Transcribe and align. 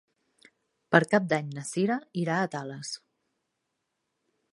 Per 0.95 1.01
Cap 1.11 1.27
d'Any 1.33 1.51
na 1.57 1.65
Cira 1.71 1.97
irà 2.21 2.37
a 2.37 2.47
Tales. 2.57 2.95